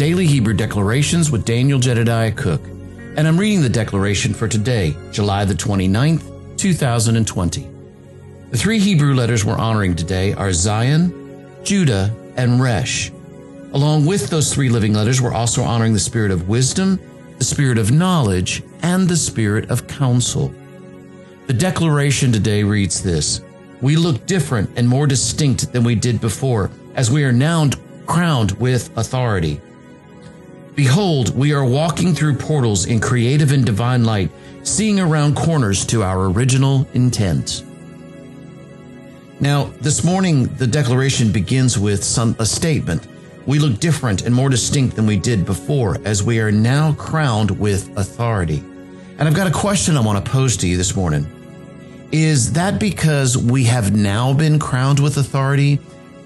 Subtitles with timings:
[0.00, 5.44] Daily Hebrew Declarations with Daniel Jedediah Cook, and I'm reading the declaration for today, July
[5.44, 7.68] the 29th, 2020.
[8.50, 11.12] The three Hebrew letters we're honoring today are Zayin,
[11.64, 13.12] Judah, and Resh.
[13.74, 16.98] Along with those three living letters, we're also honoring the spirit of wisdom,
[17.36, 20.50] the spirit of knowledge, and the spirit of counsel.
[21.46, 23.42] The declaration today reads this
[23.82, 27.68] We look different and more distinct than we did before, as we are now
[28.06, 29.60] crowned with authority.
[30.80, 34.30] Behold, we are walking through portals in creative and divine light,
[34.62, 37.64] seeing around corners to our original intent.
[39.40, 43.06] Now, this morning, the declaration begins with some, a statement.
[43.44, 47.50] We look different and more distinct than we did before, as we are now crowned
[47.60, 48.64] with authority.
[49.18, 51.26] And I've got a question I want to pose to you this morning.
[52.10, 55.78] Is that because we have now been crowned with authority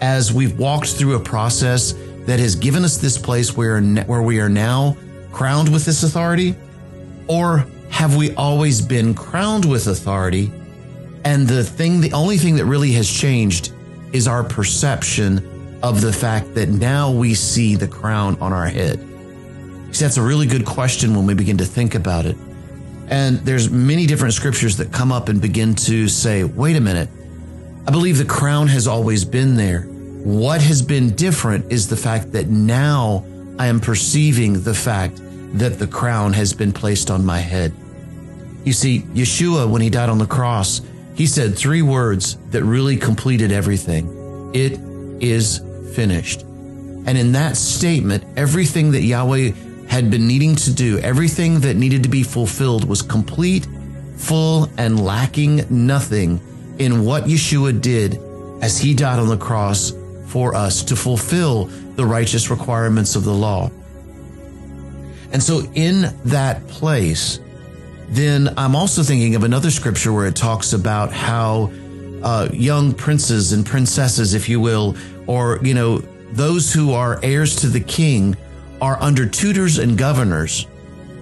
[0.00, 1.94] as we've walked through a process
[2.26, 4.96] that has given us this place where, where we are now
[5.32, 6.54] crowned with this authority?
[7.28, 10.52] Or have we always been crowned with authority?
[11.24, 13.72] And the thing, the only thing that really has changed
[14.12, 18.98] is our perception of the fact that now we see the crown on our head.
[19.92, 22.36] See, that's a really good question when we begin to think about it.
[23.08, 27.08] And there's many different scriptures that come up and begin to say, wait a minute.
[27.86, 29.88] I believe the crown has always been there.
[30.26, 33.24] What has been different is the fact that now
[33.60, 35.20] I am perceiving the fact
[35.56, 37.72] that the crown has been placed on my head.
[38.64, 40.80] You see, Yeshua, when he died on the cross,
[41.14, 44.50] he said three words that really completed everything.
[44.52, 44.80] It
[45.22, 45.60] is
[45.94, 46.42] finished.
[46.42, 49.52] And in that statement, everything that Yahweh
[49.88, 53.68] had been needing to do, everything that needed to be fulfilled was complete,
[54.16, 56.40] full, and lacking nothing
[56.80, 58.18] in what Yeshua did
[58.60, 59.92] as he died on the cross
[60.26, 61.66] for us to fulfill
[61.96, 63.70] the righteous requirements of the law.
[65.32, 67.40] And so in that place,
[68.08, 71.72] then I'm also thinking of another scripture where it talks about how
[72.22, 75.98] uh, young princes and princesses, if you will, or, you know,
[76.32, 78.36] those who are heirs to the king
[78.80, 80.66] are under tutors and governors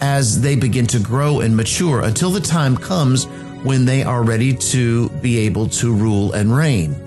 [0.00, 3.26] as they begin to grow and mature until the time comes
[3.62, 7.05] when they are ready to be able to rule and reign.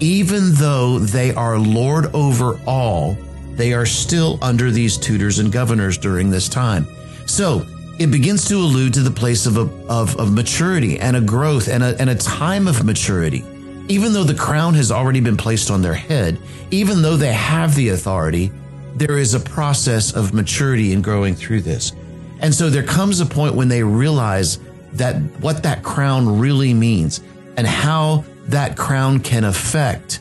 [0.00, 3.16] Even though they are Lord over all,
[3.52, 6.86] they are still under these tutors and governors during this time.
[7.26, 7.66] So
[7.98, 11.68] it begins to allude to the place of, a, of, of maturity and a growth
[11.68, 13.44] and a, and a time of maturity.
[13.88, 16.38] Even though the crown has already been placed on their head,
[16.70, 18.52] even though they have the authority,
[18.94, 21.92] there is a process of maturity in growing through this.
[22.40, 24.58] And so there comes a point when they realize
[24.92, 27.20] that what that crown really means
[27.56, 30.20] and how that crown can affect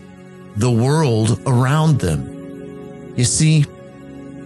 [0.55, 3.13] the world around them.
[3.15, 3.65] You see,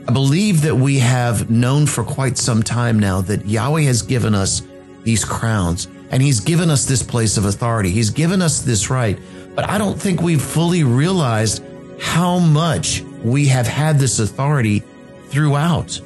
[0.07, 4.33] I believe that we have known for quite some time now that Yahweh has given
[4.33, 4.61] us
[5.03, 7.89] these crowns and he's given us this place of authority.
[7.89, 9.17] He's given us this right.
[9.55, 11.63] But I don't think we've fully realized
[12.01, 14.83] how much we have had this authority
[15.29, 15.99] throughout.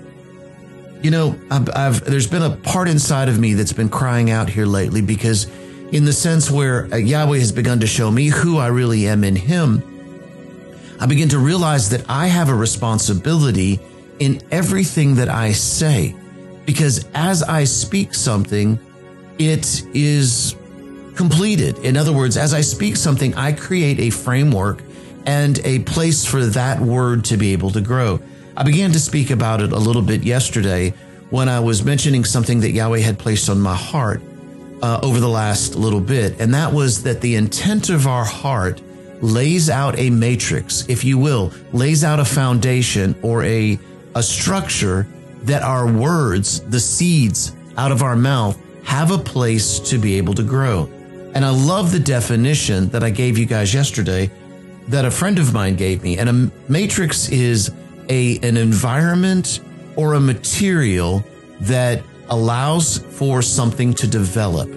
[1.02, 4.50] You know, I've, I've, there's been a part inside of me that's been crying out
[4.50, 5.47] here lately because,
[5.91, 9.23] in the sense where uh, Yahweh has begun to show me who I really am
[9.23, 9.84] in Him,
[11.00, 13.79] I begin to realize that I have a responsibility
[14.19, 16.16] in everything that I say.
[16.66, 18.79] Because as I speak something,
[19.38, 20.56] it is
[21.16, 21.78] completed.
[21.79, 24.81] In other words, as I speak something, I create a framework
[25.25, 28.19] and a place for that word to be able to grow.
[28.57, 30.91] I began to speak about it a little bit yesterday
[31.29, 34.22] when I was mentioning something that Yahweh had placed on my heart
[34.81, 38.81] uh, over the last little bit, and that was that the intent of our heart
[39.22, 43.80] lays out a matrix, if you will, lays out a foundation or a,
[44.16, 45.08] a structure
[45.44, 50.33] that our words, the seeds out of our mouth, have a place to be able
[50.33, 50.89] to grow.
[51.33, 54.31] And I love the definition that I gave you guys yesterday
[54.88, 56.18] that a friend of mine gave me.
[56.18, 57.71] And a matrix is
[58.10, 59.60] a, an environment
[59.95, 61.24] or a material
[61.62, 64.69] that allows for something to develop.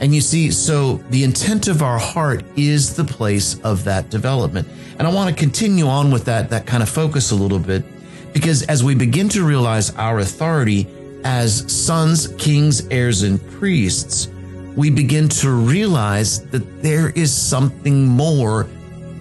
[0.00, 4.68] And you see, so the intent of our heart is the place of that development.
[4.98, 7.84] And I want to continue on with that, that kind of focus a little bit,
[8.32, 10.86] because as we begin to realize our authority
[11.24, 14.28] as sons, kings, heirs, and priests,
[14.76, 18.68] we begin to realize that there is something more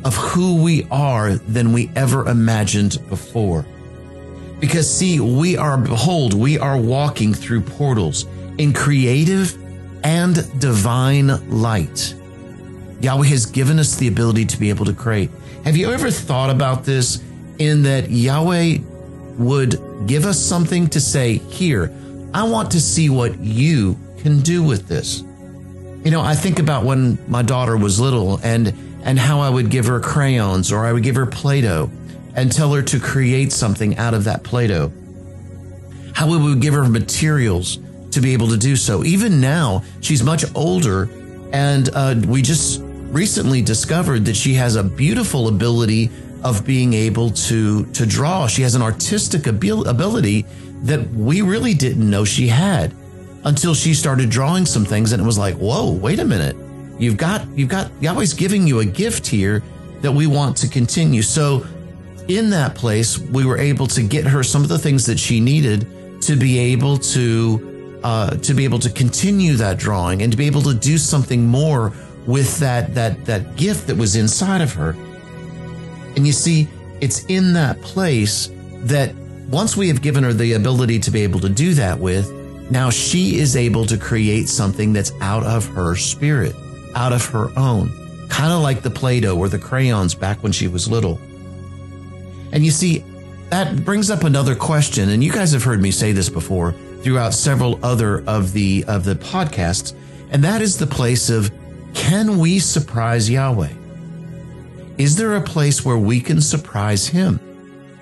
[0.06, 3.66] of who we are than we ever imagined before.
[4.60, 8.26] Because see, we are, behold, we are walking through portals
[8.58, 9.58] in creative
[10.04, 12.16] and divine light.
[13.02, 15.30] Yahweh has given us the ability to be able to create.
[15.64, 17.22] Have you ever thought about this
[17.60, 18.80] in that Yahweh
[19.38, 21.94] would give us something to say, Here,
[22.34, 25.24] I want to see what you can do with this.
[26.04, 28.74] You know, I think about when my daughter was little and
[29.04, 31.90] and how I would give her crayons or I would give her Play-Doh
[32.38, 34.94] and tell her to create something out of that Play-Doh.
[36.14, 37.80] How would we give her materials
[38.18, 39.04] to be able to do so.
[39.04, 41.10] Even now, she's much older,
[41.54, 46.10] and uh, we just recently discovered that she has a beautiful ability
[46.44, 48.48] of being able to to draw.
[48.48, 50.46] She has an artistic ability
[50.84, 52.94] that we really didn't know she had
[53.44, 56.56] until she started drawing some things and it was like, "Whoa, wait a minute.
[57.00, 59.64] You've got you've got Yahweh's giving you a gift here
[60.02, 61.66] that we want to continue." So
[62.28, 65.40] in that place, we were able to get her some of the things that she
[65.40, 65.88] needed
[66.22, 70.46] to be able to uh, to be able to continue that drawing and to be
[70.46, 71.94] able to do something more
[72.26, 74.92] with that that that gift that was inside of her.
[76.16, 76.68] And you see,
[77.02, 78.50] it's in that place
[78.84, 79.14] that
[79.50, 82.32] once we have given her the ability to be able to do that with,
[82.70, 86.56] now she is able to create something that's out of her spirit,
[86.96, 87.90] out of her own,
[88.30, 91.20] kind of like the Play Doh or the crayons back when she was little.
[92.52, 93.04] And you see,
[93.50, 97.34] that brings up another question, and you guys have heard me say this before throughout
[97.34, 99.94] several other of the of the podcasts,
[100.32, 101.52] and that is the place of
[101.94, 103.74] can we surprise Yahweh?
[104.98, 107.40] Is there a place where we can surprise him?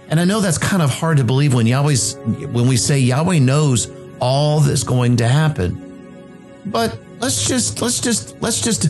[0.09, 3.39] And I know that's kind of hard to believe when Yahweh's when we say Yahweh
[3.39, 5.81] knows all that's going to happen.
[6.65, 8.89] But let's just let's just let's just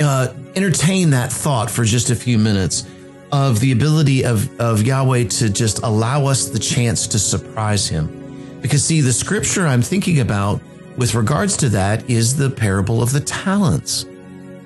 [0.00, 2.84] uh, entertain that thought for just a few minutes
[3.32, 8.58] of the ability of, of Yahweh to just allow us the chance to surprise him.
[8.60, 10.60] Because see, the scripture I'm thinking about
[10.96, 14.04] with regards to that is the parable of the talents.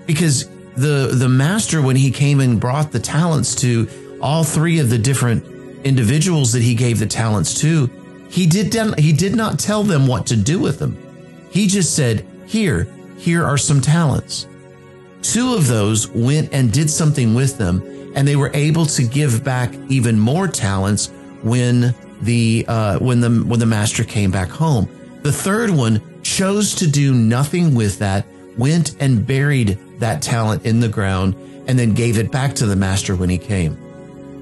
[0.06, 3.88] Because the the master when he came and brought the talents to
[4.22, 5.44] all three of the different
[5.84, 7.90] individuals that he gave the talents to
[8.30, 10.96] he did he did not tell them what to do with them
[11.50, 14.46] he just said here here are some talents
[15.22, 17.82] two of those went and did something with them
[18.18, 21.06] and they were able to give back even more talents
[21.42, 24.88] when the uh, when the when the master came back home
[25.22, 28.26] the third one chose to do nothing with that
[28.56, 31.34] went and buried that talent in the ground
[31.66, 33.76] and then gave it back to the master when he came.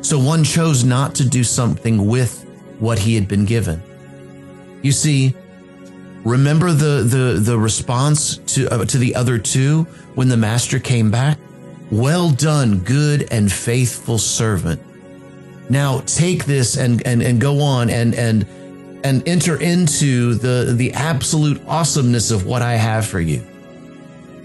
[0.02, 2.44] So one chose not to do something with
[2.78, 3.82] what he had been given.
[4.82, 5.34] You see,
[6.24, 9.84] remember the the the response to uh, to the other two
[10.14, 11.38] when the master came back?
[11.90, 14.82] Well done, good and faithful servant.
[15.70, 18.46] Now take this and and and go on and and
[19.04, 23.44] and enter into the the absolute awesomeness of what I have for you.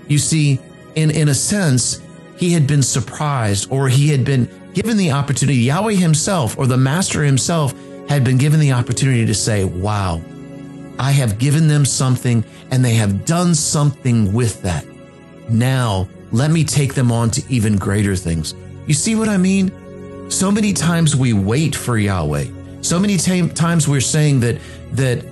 [0.08, 0.60] You see,
[0.96, 2.02] in, in a sense,
[2.38, 6.78] he had been surprised or he had been given the opportunity, Yahweh himself or the
[6.78, 7.74] master himself
[8.10, 10.22] had been given the opportunity to say, Wow,
[11.00, 14.86] I have given them something and they have done something with that.
[15.50, 18.54] Now, let me take them on to even greater things.
[18.88, 19.72] You see what I mean?
[20.30, 22.46] So many times we wait for Yahweh.
[22.82, 24.60] So many t- times we're saying that
[24.94, 25.26] that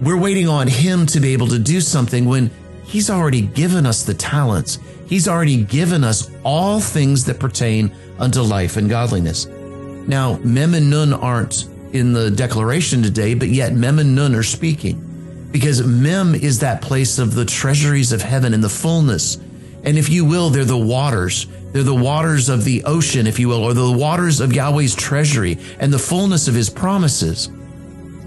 [0.00, 2.50] we're waiting on him to be able to do something when
[2.86, 4.78] He's already given us the talents.
[5.06, 9.46] He's already given us all things that pertain unto life and godliness.
[9.46, 14.44] Now, Mem and Nun aren't in the declaration today, but yet Mem and Nun are
[14.44, 15.02] speaking
[15.50, 19.38] because Mem is that place of the treasuries of heaven and the fullness.
[19.86, 21.46] And if you will, they're the waters.
[21.72, 25.58] They're the waters of the ocean, if you will, or the waters of Yahweh's treasury
[25.78, 27.46] and the fullness of his promises.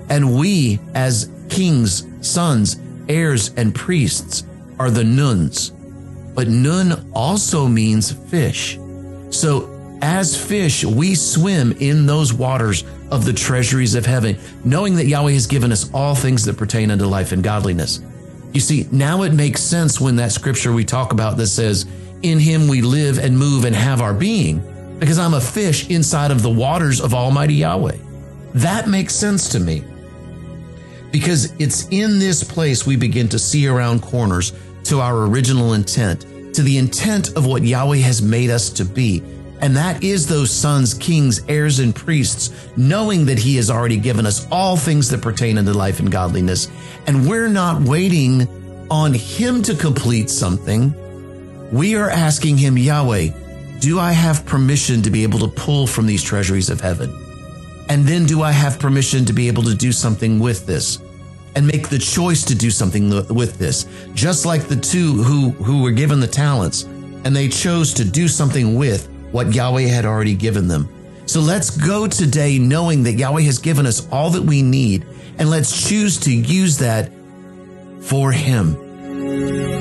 [0.10, 2.78] And we, as kings, sons,
[3.10, 4.44] heirs, and priests,
[4.80, 5.72] are the nuns.
[6.34, 8.80] But nun also means fish.
[9.30, 15.08] So as fish, we swim in those waters of the treasuries of heaven, knowing that
[15.08, 18.00] Yahweh has given us all things that pertain unto life and godliness.
[18.52, 21.86] You see, now it makes sense when that scripture we talk about that says,
[22.24, 24.60] In him we live and move and have our being,
[25.00, 27.98] because I'm a fish inside of the waters of Almighty Yahweh.
[28.56, 29.84] That makes sense to me.
[31.12, 34.54] Because it's in this place we begin to see around corners
[34.86, 36.22] to our original intent,
[36.56, 39.24] to the intent of what Yahweh has made us to be.
[39.62, 44.26] And that is those sons, kings, heirs, and priests, knowing that He has already given
[44.26, 46.70] us all things that pertain unto life and godliness.
[47.08, 48.48] And we're not waiting
[48.90, 50.94] on Him to complete something.
[51.72, 53.30] We are asking Him, Yahweh,
[53.80, 57.14] do I have permission to be able to pull from these treasuries of heaven?
[57.90, 61.00] And then do I have permission to be able to do something with this?
[61.56, 63.86] and make the choice to do something with this.
[64.14, 68.28] Just like the two who, who were given the talents and they chose to do
[68.28, 70.88] something with what Yahweh had already given them.
[71.26, 75.06] So let's go today knowing that Yahweh has given us all that we need,
[75.38, 77.12] and let's choose to use that
[78.02, 79.79] for Him.